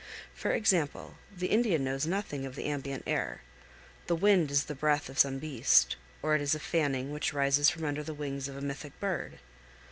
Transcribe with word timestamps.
For 0.33 0.49
example, 0.53 1.17
the 1.31 1.45
Indian 1.45 1.83
knows 1.83 2.07
nothing 2.07 2.43
of 2.43 2.55
the 2.55 2.65
ambient 2.65 3.03
air. 3.05 3.41
The 4.07 4.15
wind 4.15 4.49
is 4.49 4.63
the 4.63 4.73
breath 4.73 5.09
of 5.09 5.19
some 5.19 5.37
beast, 5.37 5.95
or 6.23 6.33
it 6.33 6.41
is 6.41 6.55
a 6.55 6.59
fanning 6.59 7.11
which 7.11 7.33
rises 7.33 7.69
from 7.69 7.83
under 7.85 8.01
the 8.01 8.15
wings 8.15 8.47
of 8.47 8.57
a 8.57 8.61
mythic 8.61 8.99
bird. 8.99 9.37